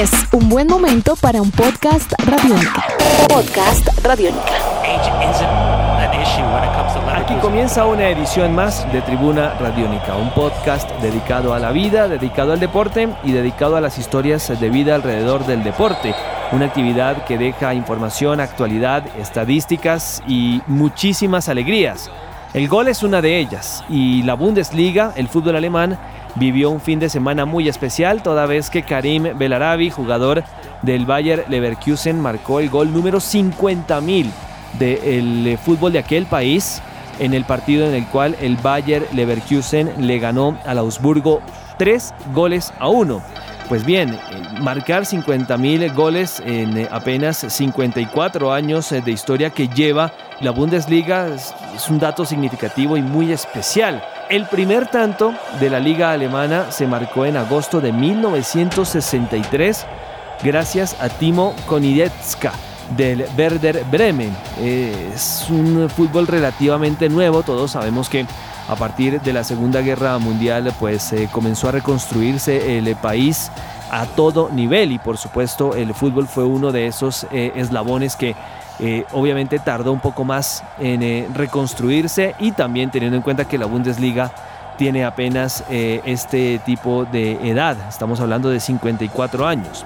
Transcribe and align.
Es 0.00 0.12
un 0.32 0.48
buen 0.48 0.66
momento 0.66 1.14
para 1.14 1.42
un 1.42 1.50
podcast 1.50 2.10
radiónica. 2.24 2.86
Podcast 3.28 3.86
radiónica. 4.02 4.50
Aquí 7.16 7.34
comienza 7.42 7.84
una 7.84 8.08
edición 8.08 8.54
más 8.54 8.90
de 8.94 9.02
Tribuna 9.02 9.52
Radiónica, 9.60 10.16
un 10.16 10.30
podcast 10.30 10.90
dedicado 11.02 11.52
a 11.52 11.58
la 11.58 11.70
vida, 11.70 12.08
dedicado 12.08 12.54
al 12.54 12.60
deporte 12.60 13.10
y 13.24 13.32
dedicado 13.32 13.76
a 13.76 13.82
las 13.82 13.98
historias 13.98 14.58
de 14.58 14.70
vida 14.70 14.94
alrededor 14.94 15.44
del 15.44 15.62
deporte. 15.62 16.14
Una 16.52 16.64
actividad 16.64 17.26
que 17.26 17.36
deja 17.36 17.74
información, 17.74 18.40
actualidad, 18.40 19.04
estadísticas 19.18 20.22
y 20.26 20.62
muchísimas 20.66 21.50
alegrías. 21.50 22.10
El 22.54 22.68
gol 22.68 22.88
es 22.88 23.02
una 23.02 23.20
de 23.20 23.38
ellas 23.38 23.84
y 23.90 24.22
la 24.22 24.32
Bundesliga, 24.32 25.12
el 25.14 25.28
fútbol 25.28 25.56
alemán, 25.56 25.98
vivió 26.36 26.70
un 26.70 26.80
fin 26.80 26.98
de 26.98 27.08
semana 27.08 27.44
muy 27.44 27.68
especial 27.68 28.22
toda 28.22 28.46
vez 28.46 28.70
que 28.70 28.82
Karim 28.82 29.36
Belarabi, 29.36 29.90
jugador 29.90 30.44
del 30.82 31.06
Bayer 31.06 31.44
Leverkusen, 31.48 32.20
marcó 32.20 32.60
el 32.60 32.70
gol 32.70 32.92
número 32.92 33.18
50.000 33.18 34.30
del 34.78 35.58
fútbol 35.58 35.92
de 35.92 35.98
aquel 35.98 36.26
país 36.26 36.82
en 37.18 37.34
el 37.34 37.44
partido 37.44 37.86
en 37.86 37.94
el 37.94 38.06
cual 38.06 38.36
el 38.40 38.56
Bayer 38.56 39.06
Leverkusen 39.12 40.06
le 40.06 40.18
ganó 40.18 40.56
al 40.64 40.78
Augsburgo 40.78 41.42
tres 41.76 42.14
goles 42.32 42.72
a 42.78 42.88
uno. 42.88 43.22
Pues 43.68 43.84
bien, 43.84 44.18
marcar 44.60 45.04
50.000 45.04 45.94
goles 45.94 46.42
en 46.44 46.76
eh, 46.76 46.88
apenas 46.90 47.36
54 47.36 48.52
años 48.52 48.90
eh, 48.90 49.00
de 49.00 49.12
historia 49.12 49.50
que 49.50 49.68
lleva 49.68 50.12
la 50.40 50.50
Bundesliga 50.50 51.28
es 51.28 51.88
un 51.88 52.00
dato 52.00 52.24
significativo 52.24 52.96
y 52.96 53.02
muy 53.02 53.30
especial. 53.30 54.02
El 54.30 54.46
primer 54.46 54.86
tanto 54.86 55.34
de 55.58 55.68
la 55.68 55.80
liga 55.80 56.12
alemana 56.12 56.70
se 56.70 56.86
marcó 56.86 57.26
en 57.26 57.36
agosto 57.36 57.80
de 57.80 57.92
1963 57.92 59.84
gracias 60.44 60.96
a 61.00 61.08
Timo 61.08 61.52
Konietzka 61.66 62.52
del 62.96 63.26
Werder 63.36 63.84
Bremen. 63.90 64.32
Es 64.62 65.46
un 65.50 65.90
fútbol 65.90 66.28
relativamente 66.28 67.08
nuevo, 67.08 67.42
todos 67.42 67.72
sabemos 67.72 68.08
que 68.08 68.24
a 68.68 68.76
partir 68.76 69.20
de 69.20 69.32
la 69.32 69.42
Segunda 69.42 69.80
Guerra 69.80 70.16
Mundial 70.20 70.72
pues 70.78 71.12
eh, 71.12 71.28
comenzó 71.32 71.68
a 71.68 71.72
reconstruirse 71.72 72.78
el 72.78 72.94
país 72.94 73.50
a 73.90 74.06
todo 74.06 74.48
nivel 74.52 74.92
y 74.92 75.00
por 75.00 75.18
supuesto 75.18 75.74
el 75.74 75.92
fútbol 75.92 76.28
fue 76.28 76.44
uno 76.44 76.70
de 76.70 76.86
esos 76.86 77.26
eh, 77.32 77.50
eslabones 77.56 78.14
que 78.14 78.36
eh, 78.80 79.04
obviamente 79.12 79.58
tardó 79.58 79.92
un 79.92 80.00
poco 80.00 80.24
más 80.24 80.64
en 80.78 81.34
reconstruirse 81.34 82.34
y 82.38 82.52
también 82.52 82.90
teniendo 82.90 83.16
en 83.16 83.22
cuenta 83.22 83.46
que 83.46 83.58
la 83.58 83.66
Bundesliga 83.66 84.32
tiene 84.78 85.04
apenas 85.04 85.62
este 85.68 86.58
tipo 86.64 87.04
de 87.04 87.32
edad, 87.50 87.76
estamos 87.88 88.18
hablando 88.20 88.48
de 88.48 88.60
54 88.60 89.46
años. 89.46 89.84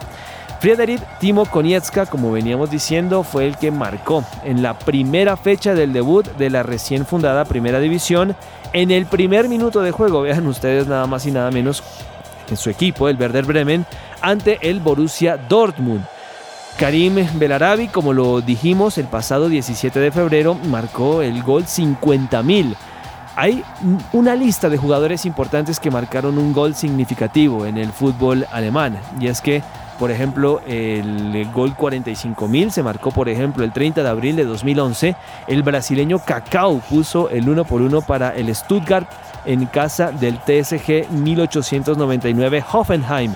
Friedrich 0.64 1.02
Timo 1.20 1.44
Konietzka, 1.44 2.06
como 2.06 2.32
veníamos 2.32 2.70
diciendo, 2.70 3.22
fue 3.22 3.46
el 3.46 3.58
que 3.58 3.70
marcó 3.70 4.24
en 4.44 4.62
la 4.62 4.72
primera 4.72 5.36
fecha 5.36 5.74
del 5.74 5.92
debut 5.92 6.26
de 6.38 6.48
la 6.48 6.62
recién 6.62 7.04
fundada 7.04 7.44
Primera 7.44 7.80
División. 7.80 8.34
En 8.72 8.90
el 8.90 9.04
primer 9.04 9.50
minuto 9.50 9.82
de 9.82 9.90
juego, 9.90 10.22
vean 10.22 10.46
ustedes 10.46 10.86
nada 10.86 11.06
más 11.06 11.26
y 11.26 11.32
nada 11.32 11.50
menos 11.50 11.82
en 12.48 12.56
su 12.56 12.70
equipo, 12.70 13.10
el 13.10 13.20
Werder 13.20 13.44
Bremen, 13.44 13.84
ante 14.22 14.58
el 14.62 14.80
Borussia 14.80 15.36
Dortmund. 15.36 16.06
Karim 16.78 17.24
Belarabi, 17.34 17.88
como 17.88 18.12
lo 18.12 18.40
dijimos 18.40 18.98
el 18.98 19.06
pasado 19.06 19.48
17 19.48 20.00
de 20.00 20.10
febrero, 20.10 20.54
marcó 20.54 21.22
el 21.22 21.42
gol 21.42 21.64
50.000. 21.64 22.74
Hay 23.36 23.64
una 24.12 24.34
lista 24.34 24.68
de 24.68 24.76
jugadores 24.76 25.24
importantes 25.24 25.78
que 25.78 25.90
marcaron 25.90 26.36
un 26.36 26.52
gol 26.52 26.74
significativo 26.74 27.64
en 27.66 27.78
el 27.78 27.92
fútbol 27.92 28.46
alemán, 28.50 28.98
y 29.20 29.28
es 29.28 29.40
que 29.40 29.62
por 29.98 30.10
ejemplo, 30.10 30.60
el 30.66 31.48
gol 31.52 31.76
45.000 31.76 32.70
se 32.70 32.82
marcó, 32.82 33.12
por 33.12 33.28
ejemplo, 33.28 33.62
el 33.64 33.72
30 33.72 34.02
de 34.02 34.08
abril 34.08 34.34
de 34.34 34.44
2011. 34.44 35.14
El 35.46 35.62
brasileño 35.62 36.18
Cacao 36.18 36.80
puso 36.90 37.30
el 37.30 37.48
1 37.48 37.64
por 37.64 37.80
1 37.80 38.02
para 38.02 38.34
el 38.34 38.52
Stuttgart 38.54 39.08
en 39.44 39.66
casa 39.66 40.10
del 40.10 40.38
TSG 40.38 41.10
1899 41.12 42.64
Hoffenheim. 42.72 43.34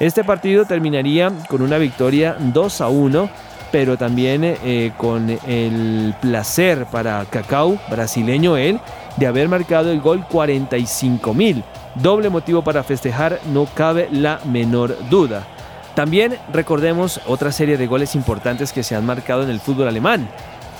Este 0.00 0.24
partido 0.24 0.64
terminaría 0.64 1.30
con 1.48 1.62
una 1.62 1.78
victoria 1.78 2.36
2 2.38 2.80
a 2.80 2.88
1, 2.88 3.30
pero 3.70 3.96
también 3.96 4.42
eh, 4.44 4.92
con 4.96 5.30
el 5.30 6.14
placer 6.20 6.86
para 6.86 7.24
Cacao, 7.26 7.78
brasileño 7.88 8.56
él, 8.56 8.80
de 9.16 9.26
haber 9.26 9.48
marcado 9.48 9.92
el 9.92 10.00
gol 10.00 10.24
45.000. 10.28 11.62
Doble 11.94 12.28
motivo 12.28 12.62
para 12.62 12.82
festejar, 12.82 13.38
no 13.52 13.66
cabe 13.66 14.08
la 14.10 14.40
menor 14.44 14.96
duda. 15.08 15.46
También 15.94 16.36
recordemos 16.52 17.20
otra 17.26 17.52
serie 17.52 17.76
de 17.76 17.86
goles 17.86 18.16
importantes 18.16 18.72
que 18.72 18.82
se 18.82 18.96
han 18.96 19.06
marcado 19.06 19.44
en 19.44 19.50
el 19.50 19.60
fútbol 19.60 19.86
alemán. 19.86 20.28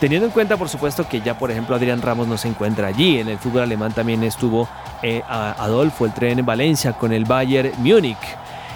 Teniendo 0.01 0.27
en 0.27 0.33
cuenta, 0.33 0.57
por 0.57 0.69
supuesto, 0.69 1.09
que 1.09 1.21
ya, 1.21 1.39
por 1.39 1.53
ejemplo, 1.53 1.77
Adrián 1.77 2.03
Ramos 2.03 2.27
no 2.27 2.37
se 2.37 2.49
encuentra 2.49 2.89
allí. 2.89 3.21
En 3.21 3.29
el 3.29 3.39
fútbol 3.39 3.63
alemán 3.63 3.93
también 3.93 4.25
estuvo 4.25 4.69
eh, 5.03 5.23
Adolfo, 5.29 6.05
el 6.05 6.13
tren 6.13 6.41
en 6.41 6.47
Valencia, 6.47 6.93
con 6.95 7.13
el 7.13 7.25
Bayern 7.25 7.71
Múnich. 7.79 8.19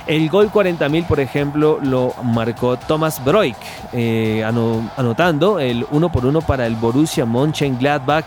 El 0.08 0.30
gol 0.30 0.50
40.000, 0.50 1.04
por 1.06 1.20
ejemplo, 1.20 1.78
lo 1.82 2.14
marcó 2.22 2.78
Thomas 2.78 3.22
Broik, 3.22 3.58
eh, 3.92 4.42
anotando 4.42 5.60
el 5.60 5.86
1 5.90 6.10
por 6.10 6.24
1 6.24 6.40
para 6.40 6.66
el 6.66 6.76
Borussia 6.76 7.26
Mönchengladbach 7.26 8.24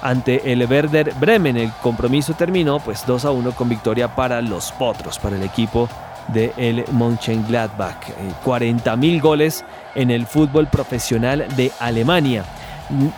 ante 0.00 0.52
el 0.52 0.64
Werder 0.70 1.12
Bremen. 1.18 1.56
El 1.56 1.72
compromiso 1.82 2.34
terminó 2.34 2.78
pues 2.78 3.04
2 3.04 3.24
a 3.24 3.32
1 3.32 3.50
con 3.50 3.68
victoria 3.68 4.14
para 4.14 4.40
los 4.40 4.70
Potros, 4.70 5.18
para 5.18 5.34
el 5.34 5.42
equipo 5.42 5.88
de 6.28 6.52
el 6.56 6.84
Mönchengladbach. 6.92 7.98
40.000 8.44 9.16
eh, 9.16 9.18
goles 9.18 9.64
en 9.96 10.12
el 10.12 10.24
fútbol 10.24 10.68
profesional 10.68 11.46
de 11.56 11.72
Alemania. 11.80 12.44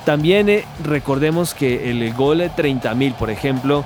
También 0.06 0.48
eh, 0.48 0.64
recordemos 0.82 1.52
que 1.52 1.90
el 1.90 2.14
gol 2.14 2.40
30.000, 2.40 3.12
por 3.12 3.28
ejemplo, 3.28 3.84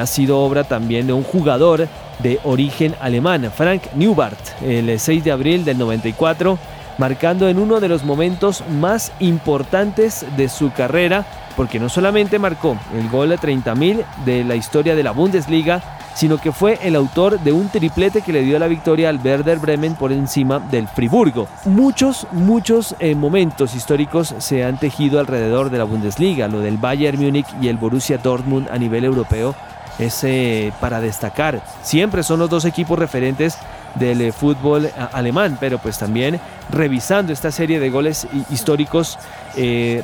ha 0.00 0.06
sido 0.06 0.38
obra 0.38 0.64
también 0.64 1.08
de 1.08 1.12
un 1.12 1.24
jugador 1.24 1.86
de 2.22 2.40
origen 2.44 2.94
alemán, 3.00 3.50
Frank 3.54 3.82
Neubart, 3.94 4.38
el 4.62 4.98
6 4.98 5.24
de 5.24 5.32
abril 5.32 5.64
del 5.64 5.78
94, 5.78 6.58
marcando 6.98 7.48
en 7.48 7.58
uno 7.58 7.80
de 7.80 7.88
los 7.88 8.04
momentos 8.04 8.62
más 8.68 9.12
importantes 9.20 10.26
de 10.36 10.48
su 10.48 10.70
carrera, 10.72 11.24
porque 11.56 11.78
no 11.78 11.88
solamente 11.88 12.38
marcó 12.38 12.76
el 12.94 13.08
gol 13.08 13.30
30.000 13.32 14.04
de 14.24 14.44
la 14.44 14.54
historia 14.54 14.94
de 14.94 15.02
la 15.02 15.12
Bundesliga, 15.12 15.82
sino 16.14 16.38
que 16.38 16.52
fue 16.52 16.78
el 16.82 16.96
autor 16.96 17.40
de 17.40 17.52
un 17.52 17.68
triplete 17.68 18.20
que 18.20 18.32
le 18.32 18.42
dio 18.42 18.58
la 18.58 18.66
victoria 18.66 19.08
al 19.08 19.20
Werder 19.24 19.58
Bremen 19.58 19.94
por 19.94 20.12
encima 20.12 20.58
del 20.58 20.88
Friburgo. 20.88 21.48
Muchos, 21.64 22.26
muchos 22.32 22.94
eh, 22.98 23.14
momentos 23.14 23.74
históricos 23.74 24.34
se 24.38 24.64
han 24.64 24.78
tejido 24.78 25.20
alrededor 25.20 25.70
de 25.70 25.78
la 25.78 25.84
Bundesliga, 25.84 26.48
lo 26.48 26.60
del 26.60 26.76
Bayern 26.76 27.22
Múnich 27.22 27.46
y 27.60 27.68
el 27.68 27.78
Borussia 27.78 28.18
Dortmund 28.18 28.68
a 28.70 28.76
nivel 28.76 29.04
europeo 29.04 29.54
es 29.98 30.24
eh, 30.24 30.72
para 30.80 31.00
destacar. 31.00 31.62
Siempre 31.82 32.22
son 32.22 32.38
los 32.38 32.50
dos 32.50 32.64
equipos 32.64 32.98
referentes 32.98 33.58
del 33.94 34.20
eh, 34.20 34.32
fútbol 34.32 34.90
alemán, 35.12 35.56
pero 35.58 35.78
pues 35.78 35.98
también 35.98 36.40
revisando 36.70 37.32
esta 37.32 37.50
serie 37.50 37.80
de 37.80 37.90
goles 37.90 38.26
históricos, 38.50 39.18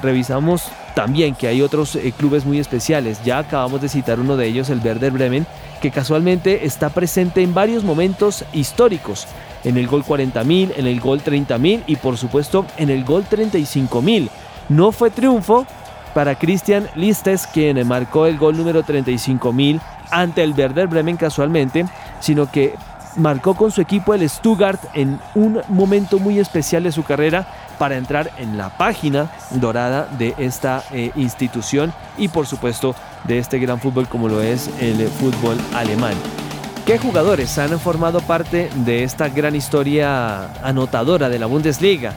revisamos 0.03 0.65
también 0.95 1.37
que 1.37 1.47
hay 1.47 1.63
otros 1.63 1.97
clubes 2.19 2.45
muy 2.45 2.59
especiales. 2.59 3.23
Ya 3.25 3.39
acabamos 3.39 3.81
de 3.81 3.89
citar 3.89 4.19
uno 4.19 4.37
de 4.37 4.47
ellos, 4.47 4.69
el 4.71 4.81
Werder 4.81 5.13
Bremen, 5.13 5.47
que 5.81 5.91
casualmente 5.91 6.67
está 6.67 6.91
presente 6.91 7.43
en 7.43 7.55
varios 7.55 7.85
momentos 7.85 8.45
históricos, 8.53 9.27
en 9.65 9.77
el 9.77 9.87
gol 9.87 10.05
40.000, 10.05 10.73
en 10.77 10.87
el 10.87 11.01
gol 11.01 11.23
30.000 11.23 11.85
y 11.87 11.97
por 11.97 12.17
supuesto 12.17 12.67
en 12.77 12.91
el 12.91 13.05
gol 13.05 13.25
35.000. 13.29 14.29
No 14.69 14.93
fue 14.93 15.11
triunfo 15.11 15.67
para 16.17 16.35
Christian 16.35 16.89
Listes, 16.95 17.47
quien 17.47 17.87
marcó 17.87 18.25
el 18.25 18.39
gol 18.39 18.57
número 18.57 18.83
35.000 18.83 19.79
ante 20.11 20.43
el 20.43 20.55
Werder 20.55 20.87
Bremen 20.87 21.19
casualmente, 21.19 21.85
sino 22.21 22.51
que 22.51 22.75
marcó 23.17 23.55
con 23.55 23.71
su 23.71 23.83
equipo 23.83 24.15
el 24.15 24.27
Stuttgart 24.27 24.81
en 24.95 25.21
un 25.35 25.61
momento 25.69 26.19
muy 26.19 26.39
especial 26.39 26.85
de 26.85 26.93
su 26.93 27.03
carrera 27.03 27.47
para 27.79 27.99
entrar 27.99 28.31
en 28.39 28.57
la 28.57 28.71
página 28.79 29.31
dorada 29.51 30.09
de 30.17 30.35
esta 30.39 30.83
eh, 30.91 31.11
institución 31.17 31.93
y 32.17 32.29
por 32.29 32.47
supuesto 32.47 32.95
de 33.25 33.37
este 33.37 33.59
gran 33.59 33.79
fútbol 33.79 34.09
como 34.09 34.27
lo 34.27 34.41
es 34.41 34.71
el 34.81 35.09
fútbol 35.09 35.59
alemán. 35.75 36.15
¿Qué 36.87 36.97
jugadores 36.97 37.59
han 37.59 37.79
formado 37.79 38.23
parte 38.23 38.71
de 38.87 39.05
esta 39.05 39.29
gran 39.29 39.55
historia 39.55 40.51
anotadora 40.63 41.29
de 41.29 41.39
la 41.39 41.45
Bundesliga? 41.45 42.15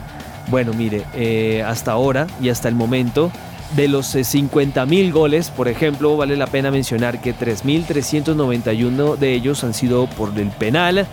Bueno, 0.48 0.72
mire, 0.72 1.04
eh, 1.12 1.62
hasta 1.66 1.92
ahora 1.92 2.26
y 2.40 2.48
hasta 2.48 2.68
el 2.68 2.74
momento, 2.74 3.30
de 3.76 3.88
los 3.88 4.14
50.000 4.14 4.92
eh, 4.92 5.10
goles, 5.10 5.50
por 5.50 5.68
ejemplo, 5.68 6.16
vale 6.16 6.36
la 6.36 6.46
pena 6.46 6.70
mencionar 6.70 7.20
que 7.20 7.34
3.391 7.34 9.16
de 9.16 9.34
ellos 9.34 9.64
han 9.64 9.74
sido 9.74 10.06
por 10.06 10.36
el 10.38 10.48
penal, 10.48 11.06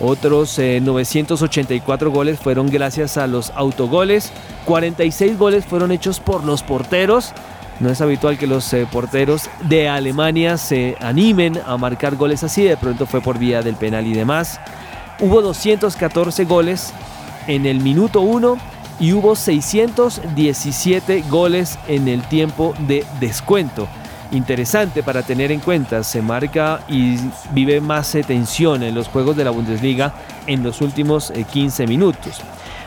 otros 0.00 0.58
984 0.58 2.08
eh, 2.08 2.12
goles 2.12 2.38
fueron 2.38 2.68
gracias 2.68 3.16
a 3.16 3.26
los 3.26 3.50
autogoles, 3.50 4.32
46 4.64 5.38
goles 5.38 5.64
fueron 5.64 5.92
hechos 5.92 6.20
por 6.20 6.44
los 6.44 6.62
porteros, 6.62 7.32
no 7.80 7.90
es 7.90 8.00
habitual 8.00 8.36
que 8.36 8.46
los 8.46 8.72
eh, 8.72 8.86
porteros 8.90 9.48
de 9.62 9.88
Alemania 9.88 10.56
se 10.56 10.96
animen 11.00 11.58
a 11.66 11.76
marcar 11.76 12.16
goles 12.16 12.42
así, 12.42 12.62
de 12.62 12.76
pronto 12.76 13.06
fue 13.06 13.20
por 13.20 13.38
vía 13.38 13.62
del 13.62 13.76
penal 13.76 14.06
y 14.06 14.14
demás. 14.14 14.60
hubo 15.20 15.42
214 15.42 16.44
goles 16.44 16.92
en 17.46 17.66
el 17.66 17.80
minuto 17.80 18.20
1 18.20 18.69
y 19.00 19.14
hubo 19.14 19.34
617 19.34 21.24
goles 21.28 21.76
en 21.88 22.06
el 22.06 22.22
tiempo 22.22 22.72
de 22.86 23.04
descuento. 23.18 23.88
Interesante 24.32 25.02
para 25.02 25.22
tener 25.22 25.50
en 25.50 25.58
cuenta, 25.58 26.04
se 26.04 26.22
marca 26.22 26.84
y 26.88 27.16
vive 27.52 27.80
más 27.80 28.16
tensión 28.26 28.84
en 28.84 28.94
los 28.94 29.08
juegos 29.08 29.36
de 29.36 29.42
la 29.44 29.50
Bundesliga 29.50 30.14
en 30.46 30.62
los 30.62 30.80
últimos 30.82 31.32
15 31.50 31.82
eh, 31.82 31.86
minutos. 31.88 32.40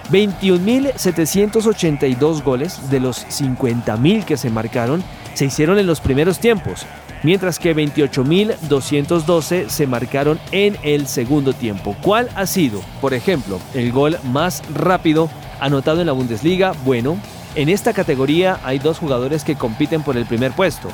21.782 0.10 2.44
goles 2.44 2.90
de 2.90 3.00
los 3.00 3.26
50.000 3.28 4.26
que 4.26 4.36
se 4.38 4.50
marcaron 4.50 5.04
se 5.34 5.46
hicieron 5.46 5.80
en 5.80 5.88
los 5.88 6.00
primeros 6.00 6.40
tiempos, 6.40 6.86
mientras 7.24 7.60
que 7.60 7.76
28.212 7.76 9.68
se 9.68 9.88
marcaron 9.88 10.40
en 10.52 10.78
el 10.84 11.08
segundo 11.08 11.52
tiempo. 11.54 11.96
¿Cuál 12.02 12.30
ha 12.36 12.46
sido, 12.46 12.82
por 13.02 13.14
ejemplo, 13.14 13.60
el 13.74 13.92
gol 13.92 14.18
más 14.24 14.64
rápido 14.74 15.30
anotado 15.64 16.02
en 16.02 16.08
la 16.08 16.14
Bundesliga? 16.14 16.74
Bueno, 16.86 17.18
en 17.56 17.70
esta 17.70 17.94
categoría 17.94 18.60
hay 18.64 18.80
dos 18.80 19.00
jugadores 19.00 19.44
que 19.44 19.56
compiten 19.56 20.04
por 20.04 20.18
el 20.18 20.26
primer 20.26 20.52
puesto. 20.52 20.90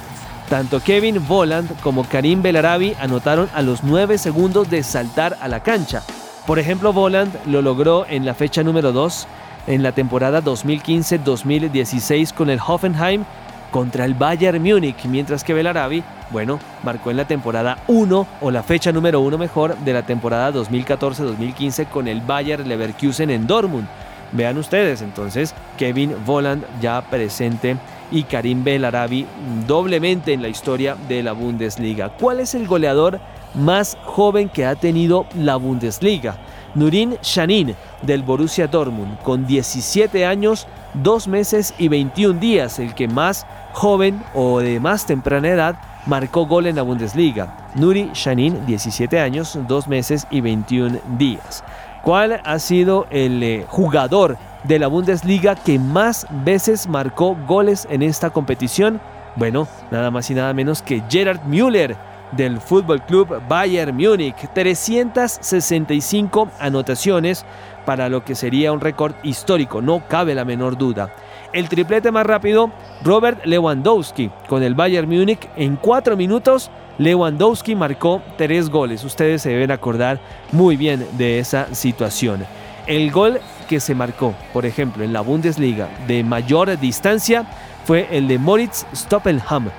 Tanto 0.49 0.79
Kevin 0.81 1.27
Voland 1.27 1.79
como 1.81 2.03
Karim 2.03 2.41
Belarabi 2.41 2.95
anotaron 2.99 3.49
a 3.53 3.61
los 3.61 3.83
9 3.83 4.17
segundos 4.17 4.69
de 4.69 4.83
saltar 4.83 5.37
a 5.41 5.47
la 5.47 5.61
cancha. 5.61 6.03
Por 6.47 6.57
ejemplo, 6.57 6.91
Voland 6.93 7.31
lo 7.45 7.61
logró 7.61 8.05
en 8.09 8.25
la 8.25 8.33
fecha 8.33 8.63
número 8.63 8.91
2 8.91 9.27
en 9.67 9.83
la 9.83 9.91
temporada 9.91 10.41
2015-2016 10.43 12.33
con 12.33 12.49
el 12.49 12.59
Hoffenheim 12.65 13.23
contra 13.69 14.05
el 14.05 14.15
Bayern 14.15 14.61
Múnich, 14.61 15.05
mientras 15.05 15.43
que 15.43 15.53
Belarabi, 15.53 16.03
bueno, 16.31 16.59
marcó 16.83 17.11
en 17.11 17.17
la 17.17 17.25
temporada 17.25 17.77
1 17.87 18.27
o 18.41 18.51
la 18.51 18.63
fecha 18.63 18.91
número 18.91 19.21
1 19.21 19.37
mejor 19.37 19.77
de 19.77 19.93
la 19.93 20.01
temporada 20.03 20.51
2014-2015 20.51 21.87
con 21.87 22.07
el 22.07 22.21
Bayern 22.21 22.67
Leverkusen 22.67 23.29
en 23.29 23.45
Dortmund. 23.45 23.87
Vean 24.31 24.57
ustedes, 24.57 25.01
entonces, 25.01 25.55
Kevin 25.77 26.15
Voland 26.25 26.63
ya 26.81 27.01
presente 27.01 27.77
y 28.11 28.23
Karim 28.23 28.63
Belarabi 28.63 29.25
doblemente 29.67 30.33
en 30.33 30.41
la 30.41 30.47
historia 30.47 30.95
de 31.07 31.23
la 31.23 31.33
Bundesliga. 31.33 32.09
¿Cuál 32.09 32.39
es 32.39 32.55
el 32.55 32.67
goleador 32.67 33.19
más 33.55 33.97
joven 34.03 34.49
que 34.49 34.65
ha 34.65 34.75
tenido 34.75 35.25
la 35.35 35.55
Bundesliga? 35.55 36.37
Nurin 36.75 37.17
Shanin 37.23 37.75
del 38.03 38.21
Borussia 38.21 38.67
Dortmund 38.67 39.17
con 39.23 39.47
17 39.47 40.25
años, 40.25 40.67
2 40.93 41.27
meses 41.27 41.73
y 41.79 41.87
21 41.87 42.39
días, 42.39 42.77
el 42.77 42.93
que 42.93 43.07
más 43.07 43.47
joven 43.73 44.21
o 44.35 44.59
de 44.59 44.79
más 44.79 45.05
temprana 45.05 45.49
edad 45.49 45.75
marcó 46.05 46.45
gol 46.45 46.67
en 46.67 46.75
la 46.75 46.83
Bundesliga. 46.83 47.57
Nuri 47.75 48.11
Shanin, 48.13 48.65
17 48.65 49.19
años, 49.19 49.57
2 49.67 49.87
meses 49.87 50.27
y 50.29 50.41
21 50.41 50.99
días. 51.17 51.63
¿Cuál 52.03 52.41
ha 52.43 52.59
sido 52.59 53.07
el 53.09 53.43
eh, 53.43 53.65
jugador 53.67 54.37
de 54.63 54.79
la 54.79 54.87
Bundesliga 54.87 55.55
que 55.55 55.79
más 55.79 56.25
veces 56.43 56.87
marcó 56.87 57.35
goles 57.47 57.87
en 57.89 58.01
esta 58.01 58.29
competición? 58.29 59.01
Bueno, 59.35 59.67
nada 59.91 60.09
más 60.11 60.29
y 60.29 60.33
nada 60.33 60.53
menos 60.53 60.81
que 60.81 61.03
Gerard 61.09 61.43
Müller 61.45 61.95
del 62.31 62.59
Fútbol 62.61 63.01
Club 63.01 63.41
Bayern 63.47 63.95
Múnich. 63.95 64.35
365 64.53 66.49
anotaciones 66.59 67.45
para 67.85 68.09
lo 68.09 68.23
que 68.23 68.35
sería 68.35 68.71
un 68.71 68.81
récord 68.81 69.15
histórico, 69.23 69.81
no 69.81 70.03
cabe 70.07 70.35
la 70.35 70.45
menor 70.45 70.77
duda. 70.77 71.09
El 71.51 71.67
triplete 71.67 72.11
más 72.11 72.27
rápido, 72.27 72.71
Robert 73.03 73.43
Lewandowski 73.45 74.29
con 74.47 74.61
el 74.61 74.75
Bayern 74.75 75.09
Múnich 75.09 75.49
en 75.55 75.77
4 75.77 76.15
minutos. 76.15 76.69
Lewandowski 76.99 77.75
marcó 77.75 78.21
3 78.37 78.69
goles. 78.69 79.03
Ustedes 79.03 79.41
se 79.41 79.49
deben 79.49 79.71
acordar 79.71 80.19
muy 80.51 80.77
bien 80.77 81.07
de 81.17 81.39
esa 81.39 81.73
situación. 81.73 82.45
El 82.85 83.11
gol 83.11 83.39
que 83.67 83.79
se 83.79 83.95
marcó, 83.95 84.35
por 84.53 84.65
ejemplo, 84.65 85.03
en 85.03 85.11
la 85.11 85.21
Bundesliga 85.21 85.89
de 86.07 86.23
mayor 86.23 86.77
distancia 86.79 87.45
fue 87.83 88.07
el 88.11 88.27
de 88.27 88.37
Moritz 88.37 88.85
Stoppelham 88.95 89.69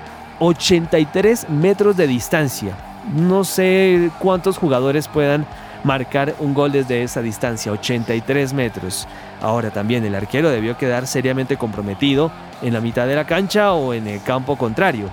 83 0.41 1.51
metros 1.51 1.97
de 1.97 2.09
distancia. 2.09 2.77
No 3.15 3.45
sé 3.45 4.11
cuántos 4.19 4.59
jugadores 4.59 5.07
puedan 5.07 5.47
marcar 5.85 6.35
un 6.39 6.55
gol 6.55 6.73
desde 6.73 7.03
esa 7.03 7.23
distancia, 7.23 7.73
83 7.73 8.53
metros. 8.53 9.07
Ahora 9.41 9.71
también 9.71 10.05
el 10.05 10.15
arquero 10.15 10.51
debió 10.51 10.77
quedar 10.77 11.07
seriamente 11.07 11.57
comprometido 11.57 12.31
en 12.63 12.75
la 12.75 12.81
mitad 12.81 13.07
de 13.07 13.17
la 13.17 13.27
cancha 13.27 13.73
o 13.73 13.95
en 13.95 14.07
el 14.07 14.23
campo 14.23 14.57
contrario. 14.57 15.09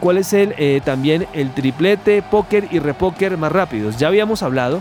¿Cuál 0.00 0.18
es 0.18 0.32
el, 0.32 0.54
eh, 0.56 0.80
también 0.84 1.26
el 1.32 1.50
triplete, 1.50 2.22
póker 2.22 2.68
y 2.70 2.78
repóker 2.78 3.36
más 3.36 3.52
rápidos? 3.52 3.98
Ya 3.98 4.08
habíamos 4.08 4.42
hablado 4.42 4.80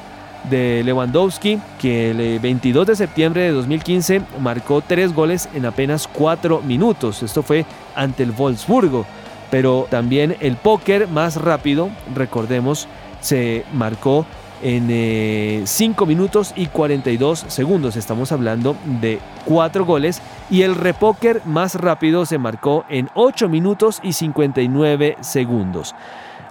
de 0.50 0.82
Lewandowski, 0.86 1.60
que 1.80 2.12
el 2.12 2.40
22 2.40 2.88
de 2.88 2.96
septiembre 2.96 3.42
de 3.42 3.52
2015 3.52 4.22
marcó 4.40 4.82
tres 4.82 5.14
goles 5.14 5.50
en 5.54 5.66
apenas 5.66 6.08
cuatro 6.08 6.62
minutos. 6.62 7.22
Esto 7.24 7.44
fue 7.44 7.66
ante 7.96 8.24
el 8.24 8.32
Wolfsburgo 8.32 9.06
pero 9.50 9.88
también 9.90 10.36
el 10.40 10.56
póker 10.56 11.08
más 11.08 11.36
rápido, 11.36 11.90
recordemos, 12.14 12.88
se 13.22 13.66
marcó 13.74 14.26
en 14.62 15.66
5 15.66 16.04
eh, 16.04 16.08
minutos 16.08 16.54
y 16.56 16.68
42 16.68 17.46
segundos. 17.48 17.96
Estamos 17.96 18.32
hablando 18.32 18.76
de 19.02 19.20
4 19.46 19.86
goles. 19.86 20.22
Y 20.50 20.64
el 20.64 20.76
repóker 20.76 21.42
más 21.46 21.76
rápido 21.76 22.26
se 22.26 22.38
marcó 22.38 22.86
en 22.90 23.10
8 23.14 23.50
minutos 23.50 24.00
y 24.04 24.14
59 24.14 25.18
segundos. 25.22 25.96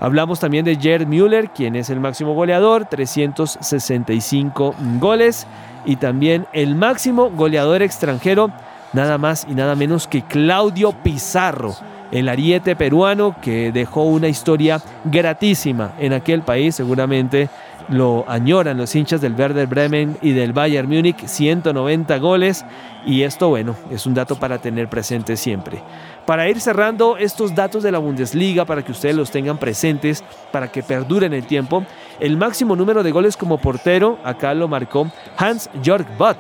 Hablamos 0.00 0.38
también 0.38 0.64
de 0.64 0.76
Gerd 0.76 1.06
Müller, 1.06 1.50
quien 1.50 1.74
es 1.74 1.90
el 1.90 1.98
máximo 1.98 2.34
goleador, 2.34 2.84
365 2.84 4.74
goles. 5.00 5.46
Y 5.84 5.96
también 5.96 6.46
el 6.52 6.74
máximo 6.76 7.30
goleador 7.30 7.82
extranjero, 7.82 8.50
nada 8.92 9.18
más 9.18 9.46
y 9.48 9.54
nada 9.54 9.74
menos 9.74 10.06
que 10.06 10.22
Claudio 10.22 10.92
Pizarro 10.92 11.74
el 12.12 12.28
ariete 12.28 12.76
peruano 12.76 13.36
que 13.40 13.72
dejó 13.72 14.04
una 14.04 14.28
historia 14.28 14.80
gratísima 15.04 15.92
en 15.98 16.12
aquel 16.12 16.42
país, 16.42 16.74
seguramente 16.74 17.48
lo 17.88 18.24
añoran 18.28 18.76
los 18.76 18.94
hinchas 18.94 19.20
del 19.20 19.34
Werder 19.34 19.66
Bremen 19.66 20.18
y 20.20 20.32
del 20.32 20.52
Bayern 20.52 20.88
Múnich, 20.88 21.26
190 21.26 22.18
goles. 22.18 22.64
Y 23.06 23.22
esto 23.22 23.48
bueno, 23.48 23.74
es 23.90 24.06
un 24.06 24.14
dato 24.14 24.36
para 24.36 24.58
tener 24.58 24.88
presente 24.88 25.36
siempre. 25.36 25.82
Para 26.26 26.48
ir 26.48 26.60
cerrando 26.60 27.16
estos 27.16 27.54
datos 27.54 27.82
de 27.82 27.90
la 27.90 27.98
Bundesliga, 27.98 28.66
para 28.66 28.84
que 28.84 28.92
ustedes 28.92 29.16
los 29.16 29.30
tengan 29.30 29.56
presentes, 29.56 30.22
para 30.52 30.68
que 30.68 30.82
perduren 30.82 31.32
el 31.32 31.46
tiempo, 31.46 31.84
el 32.20 32.36
máximo 32.36 32.76
número 32.76 33.02
de 33.02 33.12
goles 33.12 33.36
como 33.36 33.58
portero, 33.58 34.18
acá 34.22 34.52
lo 34.52 34.68
marcó 34.68 35.10
Hans-Jörg 35.38 36.06
Butt, 36.18 36.38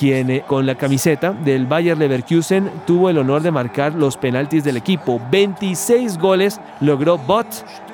quien 0.00 0.30
eh, 0.30 0.44
con 0.46 0.64
la 0.64 0.76
camiseta 0.76 1.34
del 1.34 1.66
Bayer 1.66 1.98
Leverkusen 1.98 2.70
tuvo 2.86 3.10
el 3.10 3.18
honor 3.18 3.42
de 3.42 3.50
marcar 3.50 3.94
los 3.94 4.16
penaltis 4.16 4.64
del 4.64 4.78
equipo. 4.78 5.20
26 5.30 6.16
goles 6.16 6.58
logró 6.80 7.18
Bot 7.18 7.46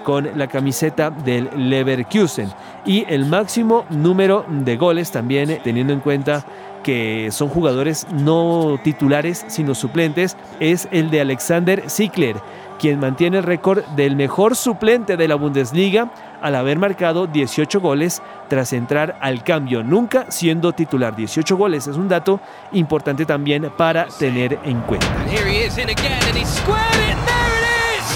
con 0.05 0.31
la 0.39 0.47
camiseta 0.47 1.11
del 1.11 1.51
Leverkusen 1.57 2.49
y 2.85 3.05
el 3.09 3.27
máximo 3.27 3.87
número 3.91 4.47
de 4.49 4.77
goles 4.77 5.11
también 5.11 5.51
eh, 5.51 5.61
teniendo 5.65 5.93
en 5.93 5.99
cuenta 5.99 6.45
que 6.85 7.31
son 7.33 7.49
jugadores 7.49 8.07
no 8.13 8.79
titulares 8.85 9.45
sino 9.49 9.75
suplentes 9.75 10.37
es 10.61 10.87
el 10.93 11.11
de 11.11 11.23
Alexander 11.23 11.91
Zickler 11.91 12.37
quien 12.79 13.01
mantiene 13.01 13.39
el 13.39 13.45
récord 13.45 13.85
del 13.97 14.17
mejor 14.17 14.57
suplente 14.57 15.17
de 15.17 15.29
la 15.29 15.35
Bundesliga 15.35 16.11
al 16.41 16.55
haber 16.55 16.79
marcado 16.79 17.27
18 17.27 17.81
goles 17.81 18.23
tras 18.49 18.73
entrar 18.73 19.17
al 19.21 19.43
cambio, 19.43 19.83
nunca 19.83 20.27
siendo 20.29 20.73
titular. 20.73 21.17
18 21.17 21.57
goles 21.57 21.87
es 21.87 21.97
un 21.97 22.09
dato 22.09 22.41
importante 22.73 23.25
también 23.25 23.71
para 23.77 24.07
tener 24.07 24.59
en 24.65 24.81
cuenta. 24.83 25.07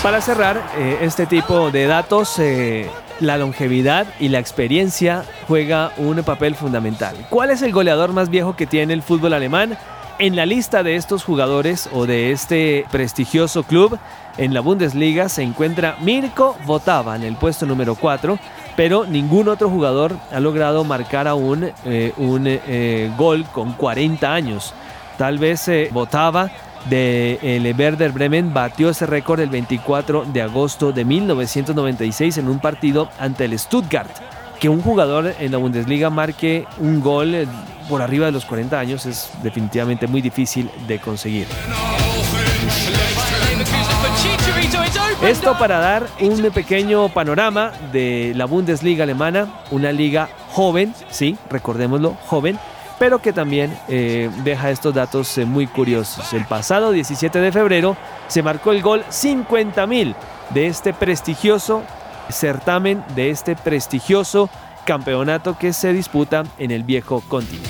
Para 0.03 0.21
cerrar 0.23 0.63
eh, 0.79 0.99
este 1.03 1.27
tipo 1.27 1.71
de 1.71 1.87
datos, 1.87 2.39
eh, 2.39 2.89
la 3.21 3.37
longevidad 3.37 4.07
y 4.19 4.29
la 4.29 4.39
experiencia 4.39 5.25
juega 5.47 5.93
un 5.99 6.23
papel 6.23 6.55
fundamental. 6.55 7.15
¿Cuál 7.29 7.51
es 7.51 7.61
el 7.61 7.73
goleador 7.73 8.13
más 8.13 8.31
viejo 8.31 8.57
que 8.57 8.67
tiene 8.67 8.95
el 8.95 9.03
fútbol 9.03 9.35
alemán? 9.35 9.77
En 10.21 10.37
la 10.37 10.45
lista 10.45 10.83
de 10.83 10.97
estos 10.97 11.25
jugadores 11.25 11.89
o 11.95 12.05
de 12.05 12.31
este 12.31 12.85
prestigioso 12.91 13.63
club 13.63 13.99
en 14.37 14.53
la 14.53 14.61
Bundesliga 14.61 15.31
se 15.31 15.43
encuentra 15.43 15.97
Mirko 16.03 16.59
Votava 16.67 17.17
en 17.17 17.23
el 17.23 17.37
puesto 17.37 17.65
número 17.65 17.95
4, 17.95 18.39
pero 18.77 19.07
ningún 19.07 19.49
otro 19.49 19.71
jugador 19.71 20.15
ha 20.31 20.39
logrado 20.39 20.85
marcar 20.85 21.27
aún 21.27 21.71
eh, 21.87 22.13
un 22.19 22.43
eh, 22.47 23.11
gol 23.17 23.47
con 23.47 23.73
40 23.73 24.31
años. 24.31 24.75
Tal 25.17 25.39
vez 25.39 25.67
eh, 25.69 25.89
Votava 25.91 26.51
de 26.91 27.39
el 27.41 27.75
Werder 27.75 28.13
Bremen 28.13 28.53
batió 28.53 28.91
ese 28.91 29.07
récord 29.07 29.41
el 29.41 29.49
24 29.49 30.27
de 30.27 30.43
agosto 30.43 30.93
de 30.93 31.07
1996 31.07 32.37
en 32.37 32.51
un 32.51 32.59
partido 32.59 33.09
ante 33.19 33.47
el 33.47 33.59
Stuttgart. 33.59 34.11
Que 34.61 34.69
un 34.69 34.83
jugador 34.83 35.35
en 35.41 35.51
la 35.51 35.57
Bundesliga 35.57 36.11
marque 36.11 36.67
un 36.79 37.01
gol 37.01 37.49
por 37.91 38.03
arriba 38.03 38.27
de 38.27 38.33
los 38.33 38.45
40 38.45 38.79
años 38.79 39.05
es 39.05 39.31
definitivamente 39.43 40.07
muy 40.07 40.23
difícil 40.23 40.71
de 40.87 41.01
conseguir. 41.01 41.49
Esto 45.23 45.59
para 45.59 45.81
dar 45.81 46.07
un 46.21 46.41
pequeño 46.53 47.09
panorama 47.09 47.73
de 47.93 48.33
la 48.37 48.45
Bundesliga 48.47 49.03
alemana, 49.03 49.49
una 49.73 49.91
liga 49.91 50.29
joven, 50.53 50.95
sí, 51.11 51.37
recordémoslo, 51.51 52.17
joven, 52.27 52.59
pero 53.01 53.21
que 53.21 53.33
también 53.33 53.77
eh, 53.89 54.31
deja 54.45 54.71
estos 54.71 54.95
datos 54.95 55.37
eh, 55.37 55.45
muy 55.45 55.67
curiosos. 55.67 56.33
El 56.33 56.45
pasado 56.45 56.93
17 56.93 57.41
de 57.41 57.51
febrero 57.51 57.97
se 58.29 58.43
marcó 58.43 58.71
el 58.71 58.83
gol 58.83 59.05
50.000 59.11 60.15
de 60.51 60.67
este 60.69 60.95
prestigioso 60.95 61.83
certamen, 62.31 63.03
de 63.17 63.31
este 63.31 63.57
prestigioso 63.57 64.49
campeonato 64.85 65.59
que 65.59 65.73
se 65.73 65.93
disputa 65.93 66.45
en 66.59 66.71
el 66.71 66.85
viejo 66.85 67.23
continente. 67.29 67.70